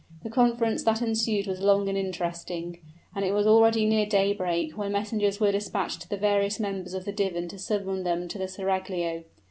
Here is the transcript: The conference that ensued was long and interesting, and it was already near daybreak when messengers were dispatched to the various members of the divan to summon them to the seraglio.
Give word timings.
The 0.23 0.31
conference 0.31 0.83
that 0.85 1.03
ensued 1.03 1.45
was 1.45 1.59
long 1.61 1.87
and 1.87 1.95
interesting, 1.95 2.79
and 3.13 3.23
it 3.23 3.33
was 3.35 3.45
already 3.45 3.85
near 3.85 4.07
daybreak 4.07 4.75
when 4.75 4.91
messengers 4.93 5.39
were 5.39 5.51
dispatched 5.51 6.01
to 6.01 6.09
the 6.09 6.17
various 6.17 6.59
members 6.59 6.95
of 6.95 7.05
the 7.05 7.11
divan 7.11 7.47
to 7.49 7.59
summon 7.59 8.01
them 8.03 8.27
to 8.29 8.39
the 8.39 8.47
seraglio. 8.47 9.25